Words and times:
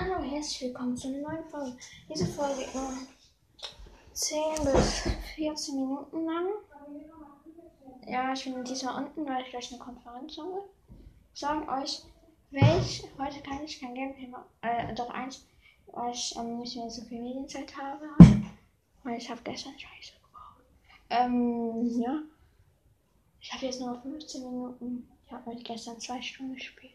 Hallo, 0.00 0.22
herzlich 0.22 0.60
willkommen 0.62 0.96
zu 0.96 1.08
einer 1.08 1.18
neuen 1.18 1.44
Folge. 1.48 1.76
Diese 2.08 2.26
Folge 2.26 2.64
nur 2.72 2.92
10 4.12 4.38
bis 4.64 5.08
14 5.34 5.74
Minuten 5.74 6.24
lang. 6.24 6.46
Ja, 8.06 8.32
ich 8.32 8.44
bin 8.44 8.62
diesmal 8.62 9.02
unten, 9.02 9.26
weil 9.26 9.42
ich 9.42 9.50
gleich 9.50 9.72
eine 9.72 9.80
Konferenz 9.80 10.38
habe. 10.38 10.62
Ich 11.34 11.40
sage 11.40 11.68
euch, 11.68 12.02
welch, 12.52 13.08
heute 13.18 13.40
kann 13.40 13.64
ich 13.64 13.80
kein 13.80 13.94
Gameplay 13.94 14.28
machen, 14.28 14.46
äh, 14.60 14.94
doch 14.94 15.10
eins, 15.10 15.44
weil 15.88 16.12
ich 16.12 16.32
ähm, 16.36 16.58
nicht 16.58 16.76
mehr 16.76 16.90
so 16.90 17.02
viel 17.02 17.20
Medienzeit 17.20 17.76
habe. 17.76 18.08
Weil 19.02 19.18
ich 19.18 19.28
habe 19.28 19.40
gestern 19.42 19.72
Scheiße 19.72 20.12
gebraucht. 20.12 20.62
Ähm, 21.10 22.00
ja. 22.00 22.22
Ich 23.40 23.52
habe 23.52 23.66
jetzt 23.66 23.80
nur 23.80 24.00
15 24.00 24.44
Minuten. 24.44 25.08
Ich 25.26 25.32
habe 25.32 25.46
heute 25.46 25.62
gestern 25.64 25.98
zwei 25.98 26.22
Stunden 26.22 26.54
gespielt. 26.54 26.94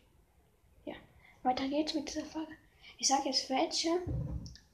Ja. 0.86 0.96
Weiter 1.44 1.68
geht's 1.68 1.96
mit 1.96 2.08
dieser 2.08 2.26
Folge. 2.26 2.54
Ich 2.98 3.08
sage 3.08 3.30
jetzt 3.30 3.50
welche 3.50 3.90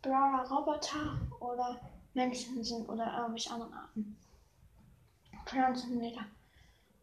Brawler 0.02 0.48
Roboter 0.50 1.20
oder 1.40 1.80
Menschen 2.14 2.64
sind 2.64 2.88
oder 2.88 3.18
irgendwelche 3.18 3.52
anderen 3.52 3.74
Arten. 3.74 4.18
Pflanzenleder. 5.46 6.26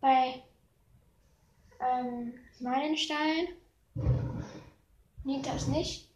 Bei 0.00 0.42
ähm, 1.80 2.34
Meilenstein 2.60 3.48
Nita 5.24 5.52
ist 5.54 5.68
nicht 5.68 6.08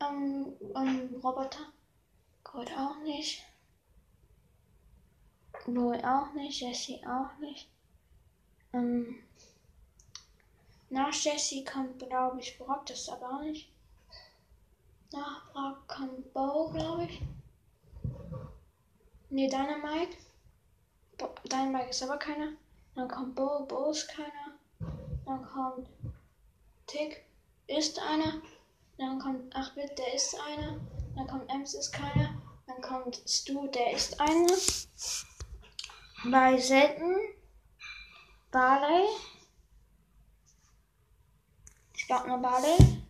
ähm, 0.00 0.52
ähm, 0.76 1.20
Roboter. 1.22 1.72
Gold 2.44 2.70
auch 2.76 2.96
nicht. 3.02 3.42
Wohl 5.66 6.00
auch 6.04 6.32
nicht. 6.34 6.60
Jesse 6.60 7.00
auch 7.04 7.36
nicht. 7.40 7.68
Ähm, 8.72 9.16
nach 10.90 11.12
Jesse 11.12 11.64
kommt, 11.64 11.98
glaube 11.98 12.40
ich, 12.40 12.56
Brock, 12.58 12.86
das 12.86 13.00
ist 13.00 13.08
aber 13.08 13.28
auch 13.28 13.42
nicht. 13.42 13.68
Nach 15.12 15.52
Brock 15.52 15.88
kommt 15.88 16.32
Bo, 16.32 16.70
glaube 16.70 17.03
ich. 17.03 17.03
Ne, 19.30 19.48
Dynamite. 19.48 20.16
Bo 21.18 21.34
Dynamite 21.44 21.90
ist 21.90 22.02
aber 22.02 22.18
keiner. 22.18 22.52
Dann 22.94 23.08
kommt 23.08 23.34
Bo, 23.34 23.64
Bo 23.66 23.90
ist 23.90 24.08
keiner. 24.08 24.58
Dann 25.26 25.44
kommt 25.44 25.88
Tick, 26.86 27.24
ist 27.66 27.98
einer. 27.98 28.40
Dann 28.98 29.18
kommt 29.18 29.54
8-Bit, 29.56 29.98
der 29.98 30.14
ist 30.14 30.36
einer. 30.40 30.80
Dann 31.16 31.26
kommt 31.26 31.50
Ems, 31.50 31.74
ist 31.74 31.92
keiner. 31.92 32.40
Dann 32.66 32.80
kommt 32.80 33.20
Stu, 33.26 33.66
der 33.68 33.92
ist 33.92 34.20
einer. 34.20 34.56
Bei 36.30 36.56
selten 36.56 37.16
Barley. 38.50 39.06
Ich 41.96 42.06
glaube 42.06 42.28
nur 42.28 42.38
Barley. 42.38 43.04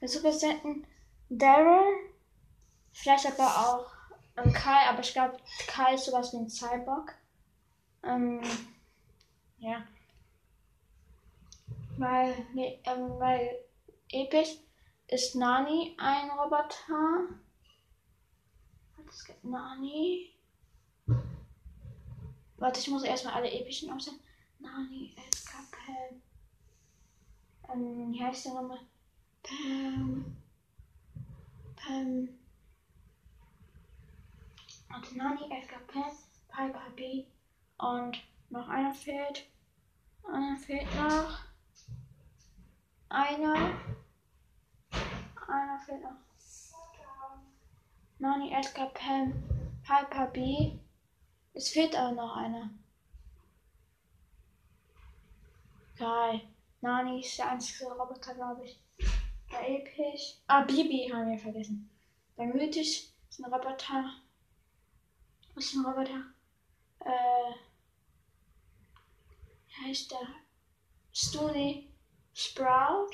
Bei 0.00 0.06
super 0.06 0.32
selten 0.32 0.86
Daryl. 1.28 2.11
Vielleicht 2.92 3.26
aber 3.26 3.46
auch 3.46 3.92
ähm, 4.36 4.52
Kai, 4.52 4.88
aber 4.88 5.00
ich 5.00 5.12
glaube, 5.12 5.36
Kai 5.66 5.94
ist 5.94 6.06
sowas 6.06 6.32
wie 6.32 6.38
ein 6.38 6.48
Cyborg. 6.48 7.14
Ähm, 8.02 8.42
ja. 9.58 9.82
Weil, 11.98 12.46
nee, 12.54 12.80
ähm, 12.84 13.18
weil 13.18 13.58
episch 14.10 14.56
ist 15.08 15.34
Nani 15.34 15.96
ein 15.98 16.30
Roboter. 16.30 17.28
Es 19.08 19.24
gibt 19.24 19.44
Nani. 19.44 20.32
Warte, 22.56 22.80
ich 22.80 22.88
muss 22.88 23.02
erstmal 23.02 23.34
alle 23.34 23.50
epischen 23.50 23.92
aufsehen. 23.92 24.18
Nani, 24.58 25.14
Edgar, 25.16 25.62
Pam. 25.70 26.22
Ähm, 27.74 28.12
wie 28.12 28.24
heißt 28.24 28.46
der 28.46 28.54
nochmal? 28.54 28.80
Pam. 29.42 30.36
Pam. 31.76 32.28
Nani, 35.14 35.44
Edgar, 35.50 35.80
Pam, 35.86 36.10
Piper, 36.48 36.90
B. 36.96 37.24
Und 37.78 38.22
noch 38.50 38.68
einer 38.68 38.94
fehlt. 38.94 39.46
Einer 40.24 40.56
fehlt 40.56 40.94
noch. 40.94 41.38
Einer. 43.08 43.74
Einer 45.48 45.78
fehlt 45.84 46.02
noch. 46.02 46.16
Nani, 48.18 48.54
Edgar, 48.54 48.88
Pam, 48.90 49.34
Piper, 49.82 50.26
B. 50.28 50.78
Es 51.52 51.68
fehlt 51.68 51.94
aber 51.94 52.12
noch 52.12 52.36
einer. 52.36 52.70
Geil. 55.98 56.40
Nani 56.80 57.20
ist 57.20 57.38
der 57.38 57.50
einzige 57.50 57.90
Roboter, 57.92 58.34
glaube 58.34 58.64
ich. 58.64 58.80
Bei 59.50 59.76
Episch. 59.76 60.38
Ah, 60.46 60.62
Bibi 60.62 61.10
haben 61.12 61.30
wir 61.30 61.38
vergessen. 61.38 61.90
Bei 62.34 62.46
Mythisch 62.46 63.10
ist 63.28 63.38
ein 63.38 63.52
Roboter. 63.52 64.21
Was 65.54 65.66
ist 65.66 65.74
ein 65.74 65.84
Roboter? 65.84 66.24
Äh. 67.00 67.54
Wie 69.68 69.88
heißt 69.88 70.10
der? 70.10 70.28
Stony 71.12 71.92
Sprout. 72.32 73.10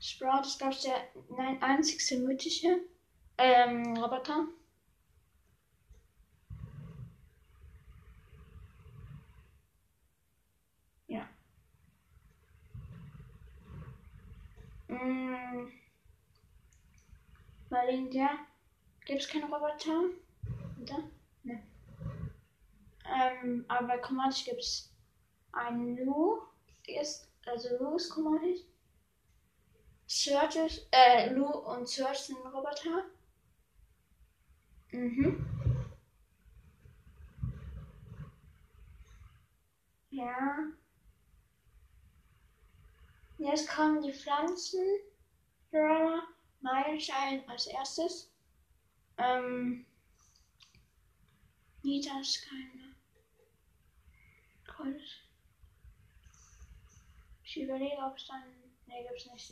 Sprout 0.00 0.42
ist, 0.42 0.58
glaube 0.58 0.74
ich, 0.74 0.80
der 0.82 0.96
nein, 1.36 1.62
einzigste 1.62 2.18
mythische 2.18 2.80
ähm, 3.38 3.96
Roboter. 3.96 4.48
Ja. 11.06 11.28
Mm. 14.88 15.70
Bei 17.92 17.96
Lindia 17.96 18.30
gibt 19.04 19.20
es 19.20 19.28
keine 19.28 19.44
Roboter. 19.44 20.04
Oder? 20.80 21.02
Ne. 21.42 21.62
Ähm, 23.04 23.66
aber 23.68 23.86
bei 23.86 23.98
Commodities 23.98 24.44
gibt 24.46 24.60
es 24.60 24.94
einen 25.52 25.98
Lu. 25.98 26.40
Also 27.44 27.76
Lu 27.78 27.96
ist 27.96 28.08
Commodities. 28.08 28.64
Search 30.06 30.56
ist, 30.56 30.88
äh, 30.90 31.34
Lu 31.34 31.44
und 31.44 31.86
Search 31.86 32.20
sind 32.20 32.38
Roboter. 32.38 33.04
Mhm. 34.92 35.44
Ja. 40.08 40.56
Jetzt 43.36 43.68
kommen 43.68 44.00
die 44.00 44.14
Pflanzen. 44.14 44.80
Meilenstein 46.62 47.48
als 47.48 47.66
erstes. 47.66 48.30
Ähm. 49.18 49.84
Keine. 52.48 52.94
Gold. 54.76 55.02
Ich 57.44 57.60
überlege, 57.60 57.98
ob 57.98 58.16
es 58.16 58.26
dann. 58.26 58.42
Ne, 58.86 59.06
gibt's 59.08 59.26
nicht. 59.26 59.48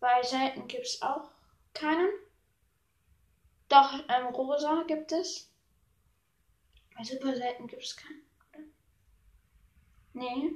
Bei 0.00 0.22
selten 0.22 0.66
gibt 0.68 0.86
es 0.86 1.02
auch 1.02 1.30
keinen. 1.72 2.08
Doch, 3.68 3.92
ähm, 4.08 4.26
rosa 4.26 4.84
gibt 4.86 5.12
es. 5.12 5.50
Bei 6.96 7.02
super 7.02 7.34
selten 7.34 7.66
gibt 7.66 7.82
es 7.82 7.96
keinen, 7.96 8.22
oder? 8.52 8.62
Nee. 10.12 10.52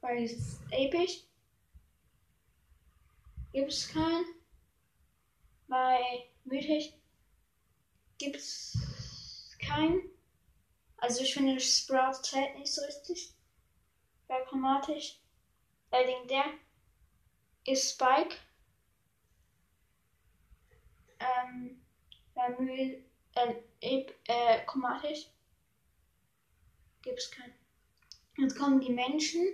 Bei 0.00 0.28
episch 0.70 1.22
gibt 3.52 3.70
es 3.70 3.88
keinen. 3.88 4.39
Bei 5.70 6.26
mythisch 6.46 6.92
gibt 8.18 8.34
es 8.34 8.76
keinen. 9.64 10.02
Also 10.96 11.22
ich 11.22 11.32
finde 11.32 11.60
Sprout 11.60 12.24
zählt 12.24 12.58
nicht 12.58 12.72
so 12.72 12.84
richtig. 12.84 13.32
Bei 14.26 14.42
chromatisch. 14.46 15.20
Äh, 15.92 16.26
der 16.26 16.44
ist 17.68 17.92
Spike. 17.92 18.34
Ähm, 21.20 21.80
bei 22.34 22.48
Müll, 22.58 23.04
äh, 23.36 24.06
äh, 24.26 24.66
chromatisch 24.66 25.28
gibt 27.02 27.20
es 27.20 27.30
keinen. 27.30 27.54
Jetzt 28.38 28.58
kommen 28.58 28.80
die 28.80 28.92
Menschen. 28.92 29.46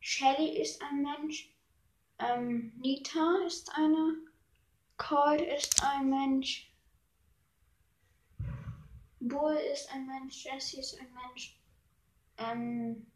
Shelly 0.00 0.62
ist 0.62 0.80
ein 0.82 1.02
Mensch. 1.02 1.50
Ähm, 2.20 2.72
Nita 2.78 3.44
ist 3.46 3.70
eine. 3.74 4.16
Cold 4.96 5.40
ist 5.40 5.82
ein 5.82 6.08
Mensch. 6.10 6.70
Bull 9.20 9.54
ist 9.72 9.90
ein 9.92 10.06
Mensch. 10.06 10.44
Jesse 10.44 10.80
ist 10.80 10.98
ein 11.00 11.08
Mensch. 11.12 11.58
Ähm, 12.38 13.06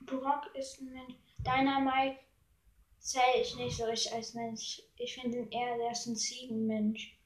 Brock 0.00 0.54
ist 0.54 0.80
ein 0.80 0.92
Mensch. 0.92 1.14
Dynamite 1.38 2.18
zähle 2.98 3.42
ich 3.42 3.56
nicht 3.56 3.76
so 3.76 3.84
richtig 3.84 4.12
als 4.12 4.34
Mensch. 4.34 4.82
Ich 4.96 5.14
finde 5.14 5.38
ihn 5.38 5.50
eher, 5.50 5.76
der 5.78 5.90
ist 5.92 6.06
ein 6.06 6.16
Ziegenmensch. 6.16 7.18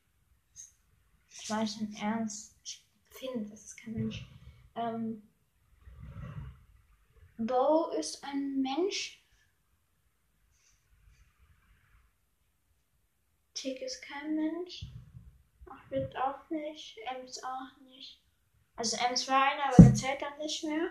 Ich 1.29 1.51
weiß 1.51 1.81
im 1.81 1.95
Ernst. 1.95 2.55
finde, 3.11 3.51
das 3.51 3.65
ist 3.65 3.77
kein 3.77 3.95
Mensch. 3.95 4.27
Ähm, 4.75 5.23
Bo 7.39 7.91
ist 7.91 8.25
ein 8.25 8.63
Mensch. 8.63 9.23
Tick 13.53 13.83
ist 13.83 14.03
kein 14.03 14.35
Mensch. 14.35 14.87
Ach, 15.69 15.91
wird 15.91 16.17
auch 16.17 16.49
nicht. 16.51 16.99
Ems 17.11 17.43
auch 17.43 17.77
nicht. 17.81 18.21
Also 18.77 18.97
Ems 18.99 19.29
war 19.29 19.51
einer, 19.51 19.67
aber 19.67 19.83
der 19.83 19.95
zählt 19.95 20.23
dann 20.23 20.39
nicht 20.39 20.65
mehr. 20.65 20.91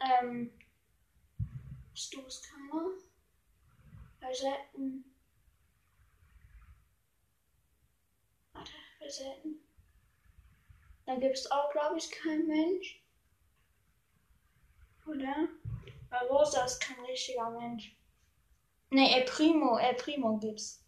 Ähm, 0.00 0.52
Stu's 1.94 2.42
Kammer. 2.42 2.90
Bei 4.20 4.32
selten. 4.32 5.04
Warte, 8.52 8.72
bei 9.00 9.08
selten. 9.08 9.60
Dann 11.06 11.20
gibt 11.20 11.38
es 11.38 11.50
auch, 11.50 11.70
glaube 11.72 11.98
ich, 11.98 12.10
kein 12.10 12.46
Mensch. 12.46 13.00
Weil 15.26 16.26
Rosa 16.28 16.64
ist 16.64 16.80
kein 16.80 16.98
richtiger 17.04 17.50
Mensch. 17.50 17.94
Ne, 18.90 19.14
El 19.14 19.24
Primo, 19.24 19.76
El 19.76 19.94
Primo 19.94 20.38
gibt's. 20.38 20.84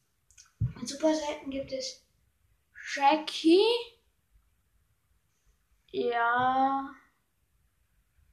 Und 0.77 0.89
super 0.89 1.15
selten 1.15 1.51
gibt 1.51 1.73
es 1.73 2.05
Jackie. 2.95 3.67
Ja. 5.93 6.91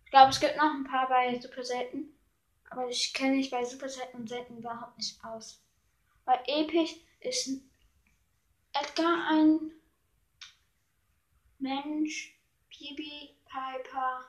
Ich 0.05 0.11
glaube, 0.11 0.29
es 0.29 0.39
gibt 0.39 0.55
noch 0.55 0.73
ein 0.73 0.85
paar 0.85 1.09
bei 1.09 1.38
super 1.39 1.63
selten. 1.63 2.17
Aber 2.69 2.88
ich 2.88 3.13
kenne 3.13 3.35
mich 3.35 3.49
bei 3.49 3.63
super 3.63 3.89
selten 3.89 4.17
und 4.17 4.29
selten 4.29 4.57
überhaupt 4.57 4.97
nicht 4.97 5.23
aus. 5.23 5.61
Bei 6.25 6.41
Episch 6.47 6.95
ist 7.21 7.61
Edgar 8.73 9.29
ein 9.31 9.71
Mensch, 11.59 12.38
Bibi, 12.69 13.35
Piper. 13.45 14.25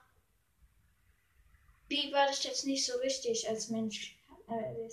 Wie 1.89 2.13
würde 2.13 2.33
ich 2.33 2.45
jetzt 2.45 2.67
nicht 2.67 2.85
so 2.85 2.99
richtig 2.99 3.49
als 3.49 3.69
Mensch 3.69 4.19
äh? 4.49 4.89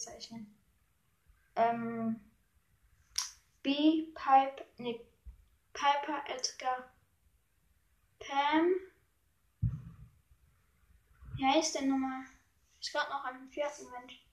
Ähm, 1.58 2.20
B, 3.62 4.08
Pipe, 4.14 4.66
nee, 4.78 5.00
Piper, 5.74 6.24
Edgar, 6.28 6.90
Pam. 8.20 8.76
Wie 11.36 11.46
heißt 11.46 11.76
der 11.76 11.84
nochmal? 11.84 12.26
Ich 12.80 12.92
gerade 12.92 13.10
noch 13.10 13.26
einen 13.26 13.50
vierten 13.50 13.90
Mensch. 13.92 14.26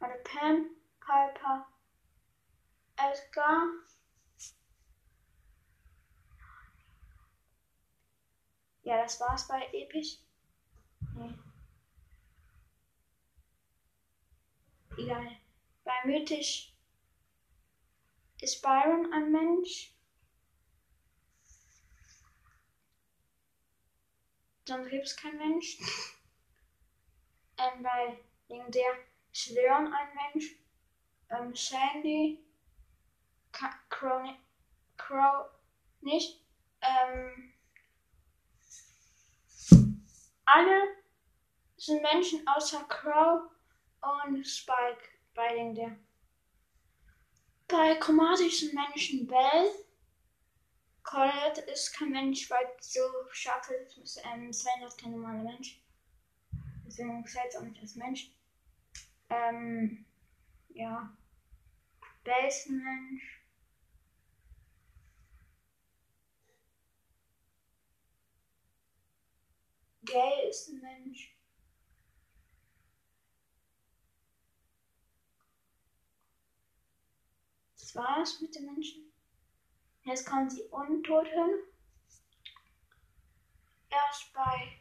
Warte, 0.00 0.18
Pam, 0.24 0.66
Piper, 1.00 1.66
Edgar. 2.96 3.66
Ja, 8.82 9.02
das 9.02 9.20
war's 9.20 9.46
bei 9.48 9.66
Episch. 9.72 10.18
Egal. 14.98 15.36
Bei 15.84 15.94
Mythisch 16.04 16.74
ist 18.40 18.60
Byron 18.62 19.12
ein 19.12 19.30
Mensch. 19.30 19.94
Sonst 24.66 24.90
gibt 24.90 25.04
es 25.04 25.16
kein 25.16 25.38
Mensch. 25.38 25.78
ähm, 27.58 27.82
bei 27.82 28.18
Legendär 28.48 28.92
ist 29.32 29.50
Leon 29.50 29.92
ein 29.92 30.08
Mensch. 30.14 30.56
Ähm, 31.30 31.54
Sandy, 31.54 32.44
Crow, 33.52 34.34
Crow 34.96 35.46
nicht. 36.00 36.44
Ähm, 36.80 37.54
alle 40.44 40.96
sind 41.76 42.02
Menschen 42.02 42.46
außer 42.48 42.82
Crow 42.88 43.48
und 44.02 44.46
Spike 44.46 45.02
bei 45.34 45.54
Legendär. 45.54 45.96
Bei 47.66 47.94
chromatischen 47.96 48.74
Menschen 48.74 49.26
Bell. 49.26 49.70
Colette 51.02 51.62
ist 51.62 51.92
kein 51.92 52.10
Mensch, 52.10 52.50
weil 52.50 52.66
so 52.80 53.00
ist. 54.02 54.20
Ähm, 54.24 54.52
Sven 54.52 54.82
ist 54.86 55.00
kein 55.00 55.12
normaler 55.12 55.42
Mensch. 55.42 55.80
Deswegen 56.86 57.22
gefällt 57.22 57.46
es 57.48 57.56
auch 57.56 57.62
nicht 57.62 57.80
als 57.80 57.94
Mensch. 57.96 58.30
Ähm, 59.30 60.04
ja. 60.70 61.16
Bell 62.24 62.48
ist 62.48 62.66
ein 62.68 62.78
Mensch. 62.78 63.38
Gay 70.08 70.48
ist 70.48 70.68
ein 70.68 70.80
Mensch. 70.80 71.37
Das 77.88 77.96
war's 77.96 78.40
mit 78.42 78.54
den 78.54 78.66
Menschen. 78.66 79.10
Jetzt 80.04 80.26
kommen 80.26 80.50
die 80.50 80.62
Untoten. 80.64 81.62
Erst 83.88 84.30
bei 84.34 84.78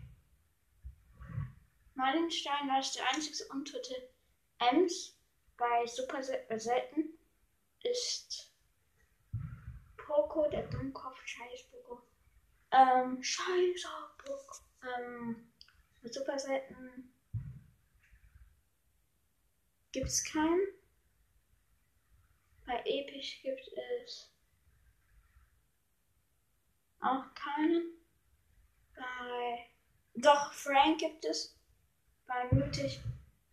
Meilenstein 1.93 2.67
war 2.67 2.79
es 2.79 2.91
der 2.91 3.07
einzige 3.07 3.47
Untote 3.53 4.09
Ems. 4.59 5.17
Bei 5.55 5.85
Super 5.85 6.21
selten 6.21 7.17
ist 7.83 8.51
Poco, 9.95 10.49
der 10.49 10.67
Dummkopf, 10.67 11.25
Scheiß 11.25 11.63
Poco. 11.71 12.03
Ähm, 12.71 13.23
Scheiße 13.23 13.87
Poco. 14.17 14.57
Ähm, 14.83 15.49
Super 16.03 16.37
selten 16.37 17.13
gibt 19.93 20.07
es 20.07 20.25
keinen. 20.25 20.76
Bei 22.67 22.83
Episch 22.85 23.41
gibt 23.41 23.67
es 24.03 24.31
auch 26.99 27.33
keinen. 27.33 27.93
Bei 28.95 29.69
doch 30.15 30.53
Frank 30.53 30.99
gibt 30.99 31.25
es. 31.25 31.57
Bei 32.27 32.47
Mythisch 32.51 32.99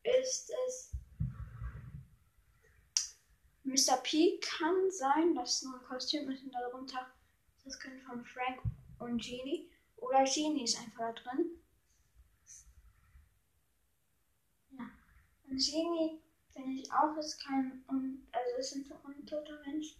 ist 0.02 0.52
es 0.66 0.94
Mr. 3.62 3.96
P 4.02 4.38
kann 4.40 4.90
sein, 4.90 5.34
das 5.34 5.54
ist 5.54 5.64
nur 5.64 5.80
ein 5.80 5.86
Kostüm 5.86 6.28
und 6.28 6.54
darunter 6.54 7.10
das 7.64 7.80
können 7.80 8.00
von 8.02 8.24
Frank 8.24 8.60
und 8.98 9.22
Genie. 9.22 9.70
Oder 9.96 10.24
Genie 10.24 10.64
ist 10.64 10.78
einfach 10.78 10.98
da 10.98 11.12
drin. 11.12 11.62
Ja. 14.72 14.90
Und 15.48 15.56
Genie 15.56 16.20
finde 16.54 16.80
ich 16.80 16.92
auch, 16.92 17.16
ist 17.16 17.44
kein, 17.44 17.84
also 17.88 18.56
ist 18.58 18.74
ein 18.76 18.90
untoter 19.02 19.60
Mensch. 19.66 19.96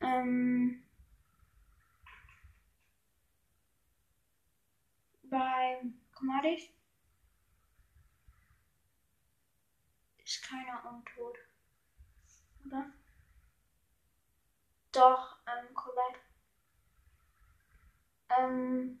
Ähm, 0.00 0.84
beim 5.24 6.00
Commodity 6.14 6.72
ist 10.24 10.42
keiner 10.42 10.84
untot. 10.88 11.36
Oder? 12.64 12.92
Doch, 14.92 15.38
ähm, 15.46 15.74
Colette. 15.74 16.20
Ähm, 18.38 19.00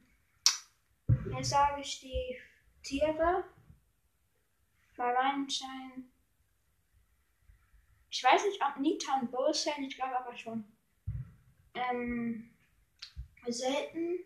jetzt 1.36 1.50
sage 1.50 1.80
ich 1.80 2.00
die 2.00 2.38
Tiere. 2.82 3.44
Bei 4.96 5.14
Weinstein. 5.14 6.10
Ich 8.10 8.24
weiß 8.24 8.44
nicht, 8.46 8.60
ob 8.62 8.78
Nita 8.78 9.20
und 9.20 9.30
Bo 9.30 9.52
zählen, 9.52 9.84
ich 9.84 9.94
glaube 9.94 10.18
aber 10.18 10.36
schon. 10.36 10.64
Ähm, 11.74 12.50
selten 13.46 14.18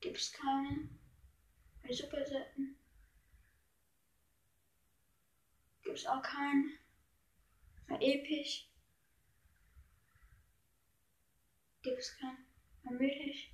gibt 0.00 0.16
es 0.16 0.32
keine. 0.32 0.88
Super 1.88 2.24
selten 2.24 2.76
gibt 5.90 5.98
es 5.98 6.06
auch 6.06 6.22
keinen. 6.22 6.78
Bei 7.88 7.96
episch 7.96 8.68
gibt 11.82 11.98
es 11.98 12.16
keinen. 12.16 12.46
Bei 12.84 12.92
mythisch 12.92 13.49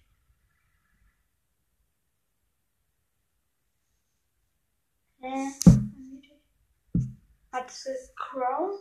Hä? 5.26 5.52
Hat 7.52 7.70
es 7.70 8.14
Crow 8.14 8.80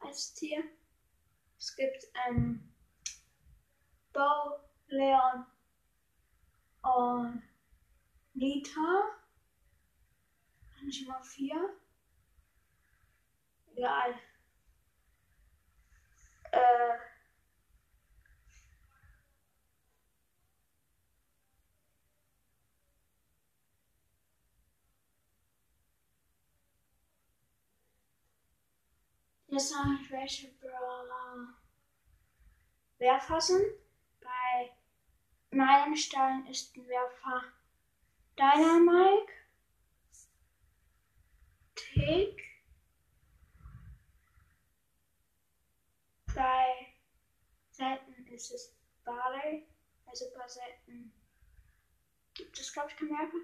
als 0.00 0.34
Tier? 0.34 0.64
Es 1.58 1.76
gibt 1.76 2.06
ähm, 2.26 2.72
Bo, 4.12 4.58
Leon 4.88 5.46
und 6.82 7.42
Nita. 8.34 8.80
Mal 11.06 11.22
vier. 11.22 11.76
Egal. 13.76 14.14
Welche 29.52 30.48
Brawler 30.60 31.54
Werfer 32.98 33.40
sind. 33.40 33.64
Bei 34.20 34.70
Meilenstein 35.50 36.46
ist 36.46 36.76
ein 36.76 36.86
Werfer 36.86 37.42
Dynamike, 38.38 39.32
Tick, 41.74 42.42
bei 46.34 46.86
selten 47.72 48.26
ist 48.28 48.52
es 48.52 48.74
Barley, 49.04 49.66
also 50.06 50.26
bei 50.36 50.46
selten 50.48 51.12
gibt 52.34 52.58
es 52.58 52.72
glaube 52.72 52.90
ich 52.90 52.96
keinen 52.96 53.10
Werfer. 53.10 53.38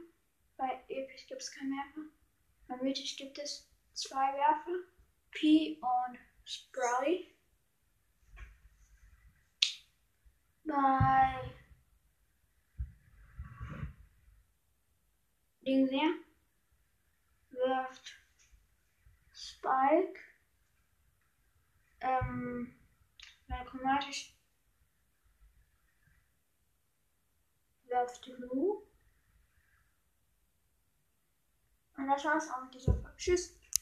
Bei 0.56 0.84
Epic 0.88 1.26
gibt 1.28 1.42
es 1.42 1.50
keinen 1.50 1.72
Werfer. 1.72 2.08
Bei 2.68 2.76
Mythisch 2.76 3.16
gibt 3.16 3.38
es 3.38 3.68
zwei 3.92 4.32
Werfer, 4.34 4.84
P 5.36 5.78
und 5.82 6.18
Sprouty. 6.44 7.30
Bei 10.64 11.52
Ding 15.66 15.86
sehr 15.88 16.14
wirft 17.50 18.16
Spike. 19.32 20.20
Ähm, 22.00 22.74
bei 23.46 23.62
chromatisch 23.64 24.34
wirft 27.84 28.26
Lu. 28.26 28.82
Und 31.96 32.08
das 32.08 32.24
war's 32.24 32.50
auch 32.50 32.64
mit 32.64 32.74
dieser 32.74 32.94
Folge. 32.94 33.16
Tschüss. 33.18 33.55